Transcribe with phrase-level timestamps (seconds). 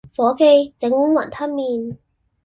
[0.17, 1.97] 伙記，整碗雲吞麵